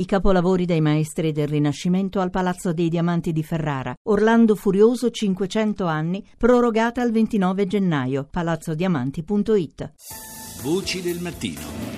I 0.00 0.06
capolavori 0.06 0.64
dei 0.64 0.80
maestri 0.80 1.30
del 1.30 1.46
Rinascimento 1.46 2.20
al 2.20 2.30
Palazzo 2.30 2.72
dei 2.72 2.88
Diamanti 2.88 3.32
di 3.32 3.42
Ferrara. 3.42 3.94
Orlando 4.04 4.54
Furioso 4.54 5.10
500 5.10 5.84
anni, 5.84 6.26
prorogata 6.38 7.02
al 7.02 7.10
29 7.10 7.66
gennaio. 7.66 8.26
palazzodiamanti.it. 8.30 9.92
Voci 10.62 11.02
del 11.02 11.20
mattino. 11.20 11.89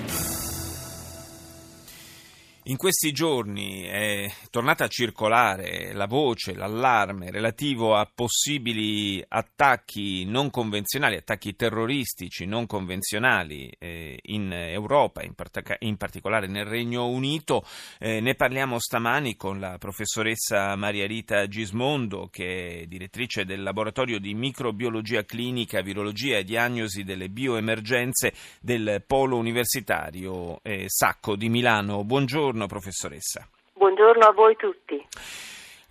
In 2.67 2.77
questi 2.77 3.11
giorni 3.11 3.81
è 3.81 4.31
tornata 4.49 4.85
a 4.85 4.87
circolare 4.87 5.91
la 5.91 6.05
voce, 6.05 6.53
l'allarme 6.53 7.29
relativo 7.29 7.93
a 7.93 8.09
possibili 8.09 9.21
attacchi 9.27 10.23
non 10.23 10.49
convenzionali, 10.49 11.17
attacchi 11.17 11.57
terroristici 11.57 12.45
non 12.45 12.65
convenzionali 12.65 13.69
eh, 13.77 14.17
in 14.27 14.53
Europa, 14.53 15.23
in, 15.23 15.33
part- 15.33 15.75
in, 15.79 15.97
particolare 15.97 16.47
nel 16.47 16.63
Regno 16.63 17.07
Unito. 17.07 17.65
Eh, 17.99 18.21
ne 18.21 18.33
parliamo 18.35 18.79
stamani 18.79 19.35
con 19.35 19.59
la 19.59 19.77
professoressa 19.77 20.73
Maria 20.77 21.05
Rita 21.05 21.45
Gismondo, 21.47 22.29
che 22.31 22.83
è 22.83 22.85
direttrice 22.85 23.43
del 23.43 23.61
laboratorio 23.61 24.19
di 24.19 24.33
microbiologia 24.35 25.25
clinica, 25.25 25.81
virologia 25.81 26.37
e 26.37 26.45
diagnosi 26.45 27.03
delle 27.03 27.27
bioemergenze 27.27 28.31
del 28.61 29.03
Polo 29.05 29.35
Universitario 29.35 30.61
eh, 30.63 30.85
Sacco 30.87 31.35
di 31.35 31.49
Milano. 31.49 32.05
Buongiorno 32.05 32.51
buongiorno 32.53 32.67
professoressa. 32.67 33.47
Buongiorno 33.73 34.25
a 34.25 34.31
voi 34.31 34.55
tutti. 34.55 35.03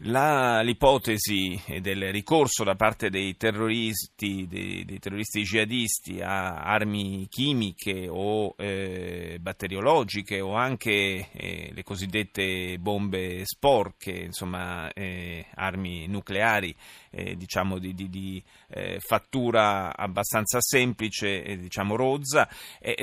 La, 0.04 0.62
l'ipotesi 0.62 1.62
del 1.80 2.10
ricorso 2.10 2.64
da 2.64 2.74
parte 2.74 3.08
dei 3.08 3.36
terroristi, 3.36 4.48
dei, 4.48 4.84
dei 4.84 4.98
terroristi 4.98 5.42
jihadisti 5.42 6.20
a 6.20 6.56
armi 6.56 7.28
chimiche 7.30 8.08
o 8.08 8.52
eh, 8.58 9.36
batteriologiche 9.40 10.40
o 10.40 10.56
anche 10.56 11.28
eh, 11.30 11.70
le 11.72 11.82
cosiddette 11.84 12.78
bombe 12.80 13.42
sporche, 13.44 14.10
insomma 14.10 14.92
eh, 14.92 15.46
armi 15.54 16.08
nucleari 16.08 16.74
eh, 17.10 17.36
diciamo 17.36 17.78
di, 17.78 17.94
di, 17.94 18.08
di 18.08 18.42
eh, 18.70 18.98
fattura 18.98 19.96
abbastanza 19.96 20.60
semplice, 20.60 21.58
diciamo 21.58 21.94
rozza, 21.94 22.48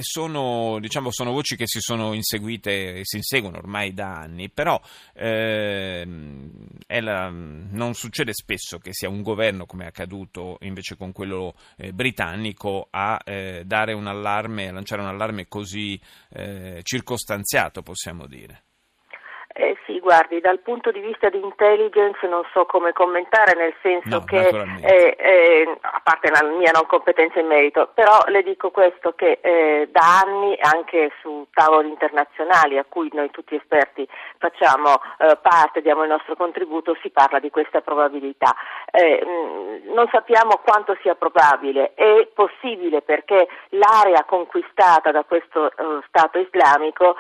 sono, 0.02 0.80
diciamo, 0.82 1.12
sono, 1.12 1.32
voci 1.32 1.56
che 1.56 1.66
si 1.66 1.80
sono 1.80 2.12
inseguite 2.14 2.96
e 2.96 3.02
si 3.04 3.18
inseguono 3.18 3.58
ormai 3.58 3.94
da 3.94 4.16
anni, 4.16 4.50
però 4.50 4.82
ehm, 5.14 6.52
la, 7.00 7.30
non 7.30 7.94
succede 7.94 8.34
spesso 8.34 8.80
che 8.80 8.94
sia 8.94 9.10
un 9.10 9.22
governo, 9.22 9.66
come 9.66 9.84
è 9.84 9.88
accaduto 9.88 10.58
invece 10.62 10.96
con 10.98 11.12
quello 11.12 11.54
eh, 11.78 11.94
britannico, 11.94 12.88
a 12.90 13.20
eh, 13.24 13.64
dare 13.66 13.94
un 13.94 14.08
allarme, 14.08 14.70
a 14.70 14.74
lanciare 14.74 15.02
un 15.02 15.08
allarme 15.08 15.48
così 15.48 16.00
eh, 16.30 16.80
circostanziato, 16.84 17.84
possiamo 17.84 18.26
dire. 18.26 18.64
Eh 20.00 20.02
sì, 20.02 20.02
guardi, 20.02 20.40
dal 20.40 20.60
punto 20.60 20.92
di 20.92 21.00
vista 21.00 21.30
di 21.30 21.40
intelligence 21.42 22.26
non 22.28 22.44
so 22.54 22.66
come 22.66 22.94
commentare, 22.94 23.56
nel 23.56 23.74
senso 23.82 24.20
no, 24.20 24.24
che, 24.24 24.48
eh, 24.82 25.16
eh, 25.18 25.78
a 25.82 26.02
parte 26.04 26.30
la 26.30 26.44
mia 26.44 26.72
non 26.72 26.86
competenza 26.88 27.40
in 27.40 27.48
merito, 27.48 27.90
però 27.94 28.20
le 28.28 28.42
dico 28.44 28.72
questo, 28.72 29.14
che 29.14 29.40
eh, 29.42 29.90
da 29.92 30.22
anni 30.26 30.58
anche 30.60 31.12
su 31.22 31.48
tavoli 31.54 31.90
internazionali 31.90 32.78
a 32.78 32.86
cui 32.88 33.10
noi 33.14 33.30
tutti 33.32 33.56
esperti 33.56 34.08
facciamo 34.38 35.02
eh, 35.20 35.38
parte, 35.42 35.82
diamo 35.82 36.04
il 36.04 36.10
nostro 36.10 36.36
contributo, 36.36 36.98
si 37.02 37.10
parla 37.10 37.40
di 37.40 37.50
questa 37.50 37.82
probabilità. 37.82 38.56
Eh, 38.92 39.24
mh, 39.24 39.94
non 39.94 40.08
sappiamo 40.12 40.62
quanto 40.64 40.98
sia 41.02 41.16
probabile, 41.16 41.94
è 41.94 42.28
possibile 42.34 43.02
perché 43.02 43.48
l'area 43.70 44.24
conquistata 44.24 45.12
da 45.12 45.24
questo 45.24 45.72
Stato 46.08 46.40
islamico 46.40 47.16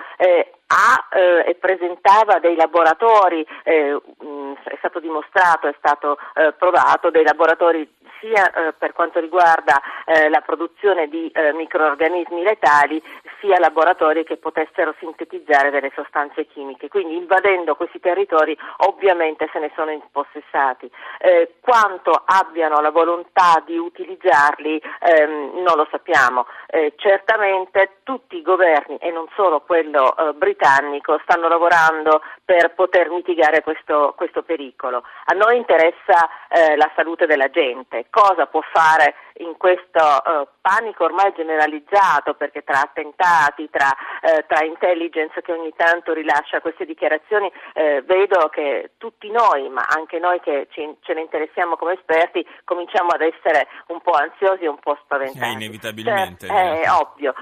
ha 0.71 1.07
eh, 1.11 1.49
e 1.49 1.55
presentava 1.55 2.39
dei 2.39 2.55
laboratori, 2.55 3.45
eh, 3.63 3.93
mh, 3.93 4.53
è 4.65 4.75
stato 4.77 4.99
dimostrato, 4.99 5.67
è 5.67 5.75
stato 5.77 6.17
eh, 6.35 6.53
provato, 6.53 7.09
dei 7.09 7.23
laboratori 7.23 7.87
sia 8.19 8.51
eh, 8.51 8.73
per 8.73 8.93
quanto 8.93 9.19
riguarda 9.19 9.81
eh, 10.05 10.29
la 10.29 10.41
produzione 10.41 11.07
di 11.07 11.29
eh, 11.29 11.53
microorganismi 11.53 12.43
letali 12.43 13.01
sia 13.39 13.59
laboratori 13.59 14.23
che 14.23 14.37
potessero 14.37 14.93
sintetizzare 14.99 15.69
delle 15.69 15.91
sostanze 15.95 16.45
chimiche. 16.45 16.87
Quindi 16.87 17.15
invadendo 17.15 17.75
questi 17.75 17.99
territori 17.99 18.57
ovviamente 18.77 19.49
se 19.51 19.59
ne 19.59 19.71
sono 19.75 19.91
impossessati. 19.91 20.89
Eh, 21.19 21.55
quanto 21.59 22.21
abbiano 22.25 22.79
la 22.79 22.91
volontà 22.91 23.61
di 23.65 23.77
utilizzarli 23.77 24.81
ehm, 24.99 25.61
non 25.63 25.75
lo 25.75 25.87
sappiamo. 25.89 26.45
Eh, 26.67 26.93
certamente 26.97 27.99
tutti 28.03 28.37
i 28.37 28.41
governi 28.41 28.97
e 28.97 29.11
non 29.11 29.27
solo 29.35 29.61
quello 29.61 30.15
eh, 30.15 30.33
britannico 30.33 31.19
stanno 31.23 31.47
lavorando 31.47 32.21
per 32.43 32.73
poter 32.73 33.09
mitigare 33.09 33.61
questo, 33.61 34.13
questo 34.15 34.43
pericolo. 34.43 35.03
A 35.25 35.33
noi 35.33 35.57
interessa 35.57 36.29
la 36.49 36.91
salute 36.95 37.27
della 37.27 37.49
gente, 37.49 38.07
cosa 38.09 38.45
può 38.47 38.61
fare 38.73 39.15
in 39.39 39.55
questo 39.57 39.99
uh, 39.99 40.47
panico 40.61 41.03
ormai 41.03 41.33
generalizzato, 41.33 42.33
perché 42.33 42.63
tra 42.63 42.81
attentati, 42.81 43.69
tra, 43.69 43.87
uh, 43.87 44.43
tra, 44.47 44.65
intelligence 44.65 45.41
che 45.41 45.51
ogni 45.51 45.73
tanto 45.75 46.13
rilascia 46.13 46.61
queste 46.61 46.85
dichiarazioni, 46.85 47.47
uh, 47.47 48.03
vedo 48.03 48.49
che 48.49 48.91
tutti 48.97 49.29
noi, 49.29 49.69
ma 49.69 49.85
anche 49.87 50.19
noi 50.19 50.39
che 50.39 50.67
ci, 50.71 50.95
ce 51.01 51.13
ne 51.13 51.21
interessiamo 51.21 51.75
come 51.75 51.93
esperti, 51.93 52.45
cominciamo 52.63 53.09
ad 53.09 53.21
essere 53.21 53.67
un 53.87 54.01
po' 54.01 54.11
ansiosi 54.11 54.63
e 54.63 54.69
un 54.69 54.79
po' 54.79 54.97
spaventati. 55.03 55.39
È 55.39 55.55
inevitabilmente. 55.55 56.47
Cioè, 56.47 56.81
è 56.81 56.91
ovvio. 56.91 57.33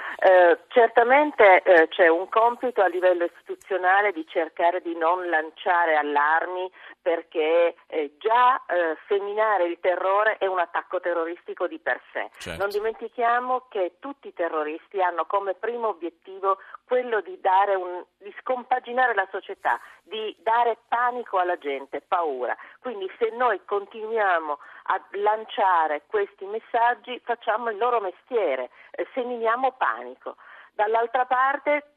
certamente 0.67 1.63
c'è 1.89 2.07
un 2.07 2.29
compito 2.29 2.81
a 2.81 2.87
livello 2.87 3.25
istituzionale 3.25 4.11
di 4.11 4.25
cercare 4.27 4.81
di 4.81 4.95
non 4.95 5.29
lanciare 5.29 5.95
allarmi 5.95 6.69
perché 7.07 7.75
eh, 7.87 8.15
già 8.19 8.61
eh, 8.65 8.97
seminare 9.07 9.63
il 9.65 9.77
terrore 9.79 10.37
è 10.39 10.45
un 10.45 10.59
attacco 10.59 10.99
terroristico 10.99 11.65
di 11.65 11.79
per 11.87 12.01
sé. 12.11 12.29
Certo. 12.37 12.61
Non 12.61 12.69
dimentichiamo 12.69 13.67
che 13.69 13.93
tutti 13.99 14.27
i 14.27 14.33
terroristi 14.33 15.01
hanno 15.01 15.25
come 15.25 15.53
primo 15.53 15.87
obiettivo 15.87 16.57
quello 16.83 17.21
di, 17.21 17.39
un, 17.77 18.03
di 18.17 18.35
scompaginare 18.41 19.13
la 19.13 19.25
società, 19.31 19.79
di 20.03 20.35
dare 20.39 20.79
panico 20.89 21.37
alla 21.39 21.57
gente, 21.57 22.01
paura. 22.01 22.57
Quindi 22.81 23.09
se 23.17 23.29
noi 23.29 23.61
continuiamo 23.63 24.59
a 24.87 25.01
lanciare 25.11 26.03
questi 26.07 26.43
messaggi 26.43 27.21
facciamo 27.23 27.69
il 27.69 27.77
loro 27.77 28.01
mestiere, 28.01 28.69
eh, 28.91 29.07
seminiamo 29.13 29.71
panico. 29.77 30.35
Dall'altra 30.73 31.25
parte 31.25 31.96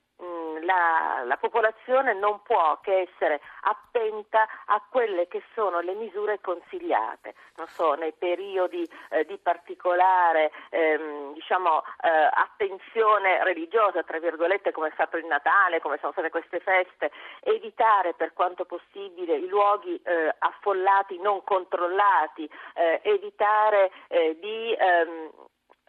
la, 0.63 1.23
la, 1.25 1.37
popolazione 1.37 2.15
non 2.15 2.43
può 2.43 2.79
che 2.81 3.09
essere 3.09 3.41
attenta 3.63 4.47
a 4.67 4.83
quelle 4.89 5.29
che 5.29 5.43
sono 5.55 5.81
le 5.81 5.95
misure 5.95 6.41
consigliate, 6.41 7.35
non 7.57 7.67
so, 7.69 7.95
nei 7.95 8.13
periodi 8.13 8.89
eh, 9.11 9.25
di 9.25 9.39
particolare 9.39 10.51
ehm, 10.71 11.33
diciamo, 11.35 11.83
eh, 12.03 12.09
attenzione 12.33 13.43
religiosa, 13.45 14.03
tra 14.03 14.19
virgolette, 14.19 14.73
come 14.73 14.89
è 14.89 14.93
stato 14.93 15.17
il 15.17 15.27
Natale, 15.27 15.81
come 15.81 15.99
sono 15.99 16.13
state 16.13 16.31
queste 16.31 16.61
feste, 16.61 17.11
evitare 17.43 18.15
per 18.15 18.33
quanto 18.33 18.65
possibile 18.65 19.37
i 19.37 19.49
luoghi 19.49 20.01
eh, 20.03 20.35
affollati, 20.39 21.19
non 21.19 21.43
controllati, 21.45 22.49
eh, 22.75 23.01
evitare 23.03 23.91
eh, 24.09 24.39
di 24.41 24.75
ehm, 24.75 25.31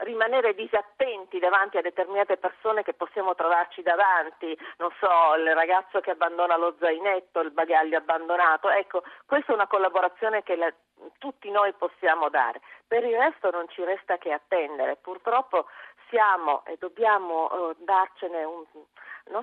rimanere 0.03 0.53
disattenti 0.53 1.39
davanti 1.39 1.77
a 1.77 1.81
determinate 1.81 2.37
persone 2.37 2.83
che 2.83 2.93
possiamo 2.93 3.35
trovarci 3.35 3.81
davanti, 3.81 4.57
non 4.77 4.91
so, 4.99 5.35
il 5.37 5.53
ragazzo 5.53 5.99
che 5.99 6.11
abbandona 6.11 6.57
lo 6.57 6.75
zainetto, 6.79 7.39
il 7.41 7.51
bagaglio 7.51 7.97
abbandonato, 7.97 8.69
ecco, 8.69 9.03
questa 9.25 9.51
è 9.51 9.55
una 9.55 9.67
collaborazione 9.67 10.43
che 10.43 10.55
la, 10.55 10.71
tutti 11.17 11.49
noi 11.49 11.73
possiamo 11.73 12.29
dare. 12.29 12.61
Per 12.87 13.03
il 13.03 13.17
resto 13.17 13.49
non 13.51 13.67
ci 13.69 13.83
resta 13.83 14.17
che 14.17 14.31
attendere. 14.31 14.97
Purtroppo 14.97 15.67
siamo 16.09 16.63
e 16.65 16.75
dobbiamo 16.77 17.49
uh, 17.51 17.75
darcene 17.79 18.43
un, 18.43 18.63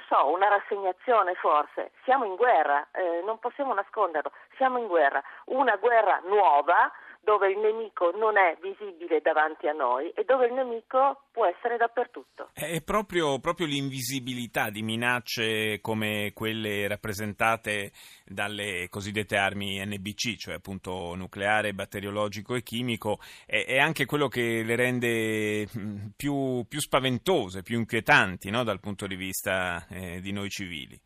so, 0.06 0.26
una 0.28 0.48
rassegnazione 0.48 1.34
forse. 1.34 1.92
Siamo 2.04 2.24
in 2.24 2.36
guerra, 2.36 2.86
eh, 2.92 3.22
non 3.24 3.38
possiamo 3.38 3.72
nasconderlo, 3.74 4.30
siamo 4.56 4.78
in 4.78 4.86
guerra, 4.86 5.22
una 5.46 5.76
guerra 5.76 6.20
nuova 6.24 6.92
dove 7.28 7.50
il 7.50 7.58
nemico 7.58 8.10
non 8.16 8.38
è 8.38 8.56
visibile 8.62 9.20
davanti 9.20 9.68
a 9.68 9.74
noi 9.74 10.08
e 10.16 10.24
dove 10.24 10.46
il 10.46 10.54
nemico 10.54 11.24
può 11.30 11.44
essere 11.44 11.76
dappertutto. 11.76 12.48
È 12.54 12.80
proprio, 12.80 13.38
proprio 13.38 13.66
l'invisibilità 13.66 14.70
di 14.70 14.80
minacce 14.80 15.78
come 15.82 16.32
quelle 16.32 16.88
rappresentate 16.88 17.92
dalle 18.24 18.88
cosiddette 18.88 19.36
armi 19.36 19.84
NBC, 19.84 20.36
cioè 20.36 20.54
appunto 20.54 21.14
nucleare, 21.16 21.74
batteriologico 21.74 22.54
e 22.54 22.62
chimico, 22.62 23.18
è, 23.44 23.62
è 23.66 23.78
anche 23.78 24.06
quello 24.06 24.28
che 24.28 24.62
le 24.62 24.74
rende 24.74 25.68
più, 26.16 26.64
più 26.66 26.80
spaventose, 26.80 27.62
più 27.62 27.76
inquietanti 27.76 28.48
no? 28.48 28.64
dal 28.64 28.80
punto 28.80 29.06
di 29.06 29.16
vista 29.16 29.86
eh, 29.90 30.20
di 30.22 30.32
noi 30.32 30.48
civili. 30.48 30.98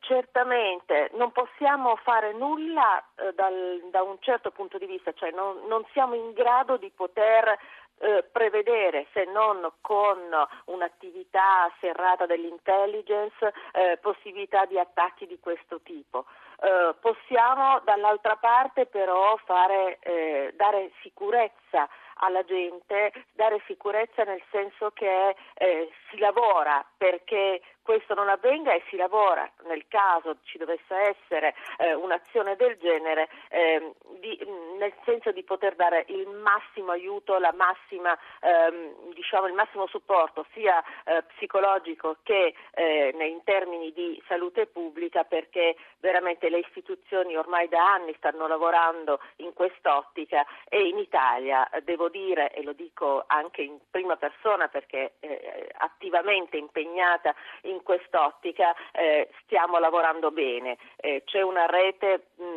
Certamente, 0.00 1.10
non 1.14 1.30
possiamo 1.32 1.96
fare 1.96 2.32
nulla 2.32 3.02
eh, 3.16 3.32
dal, 3.34 3.82
da 3.90 4.02
un 4.02 4.16
certo 4.20 4.50
punto 4.50 4.78
di 4.78 4.86
vista, 4.86 5.12
cioè 5.12 5.30
non, 5.30 5.66
non 5.68 5.84
siamo 5.92 6.14
in 6.14 6.32
grado 6.32 6.76
di 6.76 6.90
poter 6.90 7.58
eh, 7.98 8.24
prevedere, 8.30 9.06
se 9.12 9.24
non 9.24 9.70
con 9.80 10.18
un'attività 10.66 11.72
serrata 11.80 12.26
dell'intelligence, 12.26 13.52
eh, 13.72 13.98
possibilità 14.00 14.64
di 14.64 14.78
attacchi 14.78 15.26
di 15.26 15.38
questo 15.38 15.80
tipo. 15.82 16.26
Eh, 16.60 16.94
possiamo 17.00 17.80
dall'altra 17.84 18.36
parte 18.36 18.86
però 18.86 19.36
fare, 19.44 19.98
eh, 20.00 20.52
dare 20.56 20.90
sicurezza 21.02 21.88
alla 22.16 22.44
gente, 22.44 23.12
dare 23.32 23.62
sicurezza 23.66 24.22
nel 24.24 24.42
senso 24.50 24.90
che 24.90 25.34
eh, 25.54 25.90
si 26.10 26.18
lavora 26.18 26.84
perché 26.96 27.60
questo 27.82 28.14
non 28.14 28.28
avvenga 28.28 28.72
e 28.72 28.82
si 28.88 28.96
lavora 28.96 29.48
nel 29.64 29.84
caso 29.88 30.36
ci 30.44 30.58
dovesse 30.58 30.94
essere 30.94 31.54
eh, 31.78 31.94
un'azione 31.94 32.56
del 32.56 32.76
genere 32.78 33.28
eh, 33.48 33.92
di, 34.20 34.38
nel 34.78 34.92
senso 35.04 35.32
di 35.32 35.42
poter 35.42 35.74
dare 35.74 36.04
il 36.08 36.28
massimo 36.28 36.92
aiuto, 36.92 37.38
massima, 37.54 38.16
ehm, 38.40 39.12
diciamo, 39.14 39.46
il 39.46 39.54
massimo 39.54 39.86
supporto 39.86 40.46
sia 40.52 40.82
eh, 41.04 41.22
psicologico 41.34 42.16
che 42.22 42.54
eh, 42.74 43.14
in 43.18 43.42
termini 43.44 43.92
di 43.92 44.22
salute 44.26 44.66
pubblica 44.66 45.24
perché 45.24 45.76
veramente 45.98 46.48
le 46.48 46.58
istituzioni 46.58 47.36
ormai 47.36 47.68
da 47.68 47.92
anni 47.94 48.14
stanno 48.16 48.46
lavorando 48.46 49.20
in 49.36 49.52
quest'ottica 49.52 50.44
e 50.68 50.88
in 50.88 50.98
Italia 50.98 51.68
devo 51.82 52.08
dire 52.08 52.52
e 52.52 52.62
lo 52.62 52.72
dico 52.72 53.24
anche 53.26 53.62
in 53.62 53.78
prima 53.90 54.16
persona 54.16 54.68
perché 54.68 55.14
eh, 55.20 55.70
attivamente 55.78 56.56
impegnata 56.56 57.34
in 57.62 57.71
quest'ottica 57.82 58.74
eh, 58.92 59.28
stiamo 59.44 59.78
lavorando 59.78 60.30
bene. 60.30 60.76
Eh, 60.96 61.22
c'è 61.24 61.40
una 61.40 61.66
rete 61.66 62.26
mh, 62.36 62.51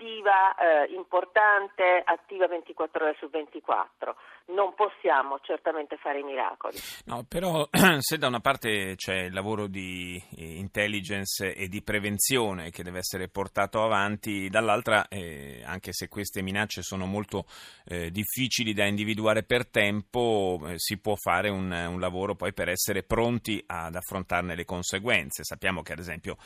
attiva, 0.00 0.54
eh, 0.56 0.94
importante, 0.94 2.02
attiva 2.02 2.46
24 2.48 3.04
ore 3.04 3.16
su 3.18 3.28
24. 3.28 4.16
Non 4.46 4.74
possiamo 4.74 5.38
certamente 5.42 5.96
fare 5.98 6.20
i 6.20 6.22
miracoli. 6.22 6.76
No, 7.04 7.24
però 7.28 7.68
se 8.00 8.16
da 8.16 8.26
una 8.26 8.40
parte 8.40 8.94
c'è 8.96 9.24
il 9.24 9.32
lavoro 9.32 9.66
di 9.66 10.20
eh, 10.36 10.56
intelligence 10.56 11.54
e 11.54 11.68
di 11.68 11.82
prevenzione 11.82 12.70
che 12.70 12.82
deve 12.82 12.98
essere 12.98 13.28
portato 13.28 13.82
avanti, 13.82 14.48
dall'altra, 14.48 15.06
eh, 15.08 15.62
anche 15.64 15.92
se 15.92 16.08
queste 16.08 16.42
minacce 16.42 16.82
sono 16.82 17.04
molto 17.04 17.44
eh, 17.84 18.10
difficili 18.10 18.72
da 18.72 18.86
individuare 18.86 19.42
per 19.42 19.68
tempo, 19.68 20.58
eh, 20.66 20.74
si 20.76 20.98
può 20.98 21.14
fare 21.14 21.50
un, 21.50 21.70
un 21.70 22.00
lavoro 22.00 22.34
poi 22.34 22.52
per 22.52 22.70
essere 22.70 23.02
pronti 23.02 23.62
ad 23.66 23.94
affrontarne 23.94 24.56
le 24.56 24.64
conseguenze. 24.64 25.44
Sappiamo 25.44 25.82
che 25.82 25.92
ad 25.92 25.98
esempio 25.98 26.36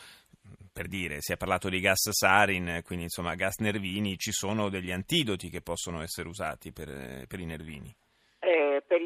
per 0.75 0.89
dire, 0.89 1.19
si 1.21 1.33
è 1.33 1.37
parlato 1.37 1.69
di 1.69 1.79
gas 1.79 2.11
sarin, 2.11 2.81
quindi 2.83 3.05
insomma 3.05 3.37
gas 3.37 3.59
nervini, 3.59 4.19
ci 4.19 4.33
sono 4.33 4.69
degli 4.69 4.91
antidoti 4.91 5.49
che 5.49 5.61
possono 5.61 6.03
essere 6.03 6.29
usati 6.29 6.73
per, 6.73 7.27
per 7.29 7.39
i 7.39 7.47
nervini? 7.47 7.95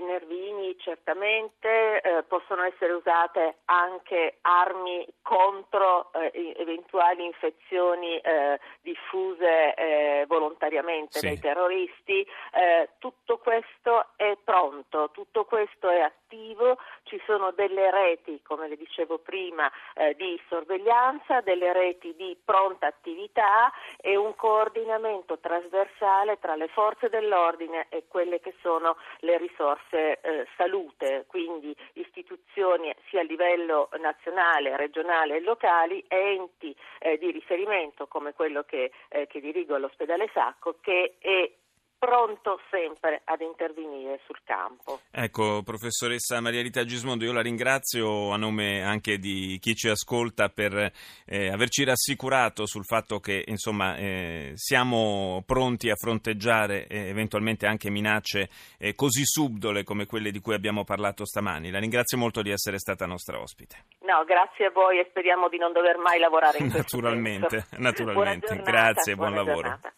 Nervini 0.08 0.74
certamente 0.78 2.00
eh, 2.00 2.22
possono 2.22 2.62
essere 2.62 2.92
usate 2.92 3.58
anche 3.66 4.38
armi 4.40 5.06
contro 5.20 6.10
eh, 6.14 6.54
eventuali 6.56 7.26
infezioni 7.26 8.16
eh, 8.18 8.58
diffuse 8.80 9.74
eh, 9.74 10.24
volontariamente 10.26 11.18
sì. 11.18 11.26
dai 11.26 11.38
terroristi. 11.38 12.26
Eh, 12.52 12.88
tutto 12.98 13.36
questo 13.38 14.08
è 14.16 14.36
pronto, 14.42 15.10
tutto 15.12 15.44
questo 15.44 15.90
è 15.90 16.00
attivo, 16.00 16.78
ci 17.02 17.20
sono 17.26 17.50
delle 17.52 17.90
reti, 17.90 18.40
come 18.42 18.68
le 18.68 18.76
dicevo 18.76 19.18
prima, 19.18 19.70
eh, 19.94 20.14
di 20.14 20.40
sorveglianza, 20.48 21.42
delle 21.42 21.72
reti 21.74 22.14
di 22.16 22.36
pronta 22.42 22.86
attività 22.86 23.70
e 24.00 24.16
un 24.16 24.34
coordinamento 24.34 25.38
trasversale 25.38 26.38
tra 26.38 26.56
le 26.56 26.68
forze 26.68 27.10
dell'ordine 27.10 27.86
e 27.90 28.04
quelle 28.08 28.40
che 28.40 28.54
sono 28.62 28.96
le 29.20 29.36
risorse 29.36 29.97
eh, 29.98 30.46
salute, 30.56 31.24
quindi 31.26 31.74
istituzioni 31.94 32.94
sia 33.08 33.20
a 33.20 33.24
livello 33.24 33.88
nazionale, 34.00 34.76
regionale 34.76 35.36
e 35.36 35.40
locali, 35.40 36.04
enti 36.08 36.74
eh, 36.98 37.18
di 37.18 37.30
riferimento 37.30 38.06
come 38.06 38.32
quello 38.32 38.62
che, 38.62 38.90
eh, 39.08 39.26
che 39.26 39.40
dirigo 39.40 39.74
all'ospedale 39.74 40.30
Sacco 40.32 40.76
che 40.80 41.14
è 41.18 41.50
pronto 41.98 42.60
sempre 42.70 43.22
ad 43.24 43.40
intervenire 43.40 44.20
sul 44.24 44.38
campo. 44.44 45.00
Ecco, 45.10 45.62
professoressa 45.62 46.40
Maria 46.40 46.62
Rita 46.62 46.84
Gismondo, 46.84 47.24
io 47.24 47.32
la 47.32 47.42
ringrazio 47.42 48.30
a 48.30 48.36
nome 48.36 48.82
anche 48.82 49.18
di 49.18 49.58
chi 49.60 49.74
ci 49.74 49.88
ascolta 49.88 50.48
per 50.48 50.92
eh, 51.26 51.48
averci 51.48 51.84
rassicurato 51.84 52.66
sul 52.66 52.84
fatto 52.84 53.18
che 53.18 53.42
insomma, 53.46 53.96
eh, 53.96 54.52
siamo 54.54 55.42
pronti 55.44 55.90
a 55.90 55.96
fronteggiare 55.96 56.86
eh, 56.86 57.08
eventualmente 57.08 57.66
anche 57.66 57.90
minacce 57.90 58.48
eh, 58.78 58.94
così 58.94 59.24
subdole 59.24 59.82
come 59.82 60.06
quelle 60.06 60.30
di 60.30 60.40
cui 60.40 60.54
abbiamo 60.54 60.84
parlato 60.84 61.24
stamani. 61.24 61.70
La 61.70 61.80
ringrazio 61.80 62.16
molto 62.16 62.42
di 62.42 62.50
essere 62.50 62.78
stata 62.78 63.06
nostra 63.06 63.40
ospite. 63.40 63.84
No, 64.02 64.24
grazie 64.24 64.66
a 64.66 64.70
voi 64.70 65.00
e 65.00 65.06
speriamo 65.10 65.48
di 65.48 65.58
non 65.58 65.72
dover 65.72 65.98
mai 65.98 66.18
lavorare 66.18 66.58
in 66.58 66.70
questo 66.70 66.96
Naturalmente, 66.96 67.66
naturalmente. 67.78 68.62
Grazie, 68.62 69.14
buon 69.14 69.34
lavoro. 69.34 69.68
Giornata. 69.68 69.92